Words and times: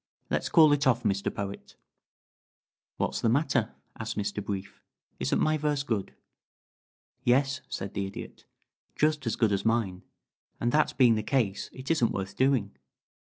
Let's 0.31 0.49
call 0.49 0.73
it 0.73 0.87
off, 0.87 1.03
Mr. 1.03 1.31
Poet." 1.31 1.75
"What's 2.97 3.21
the 3.21 3.29
matter?" 3.29 3.75
asked 3.99 4.17
Mr. 4.17 4.43
Brief. 4.43 4.81
"Isn't 5.19 5.39
my 5.39 5.59
verse 5.59 5.83
good?" 5.83 6.15
"Yes," 7.23 7.61
said 7.69 7.93
the 7.93 8.07
Idiot. 8.07 8.45
"Just 8.95 9.27
as 9.27 9.35
good 9.35 9.51
as 9.51 9.63
mine, 9.63 10.01
and 10.59 10.71
that 10.71 10.97
being 10.97 11.13
the 11.13 11.21
case 11.21 11.69
it 11.71 11.91
isn't 11.91 12.13
worth 12.13 12.35
doing. 12.35 12.75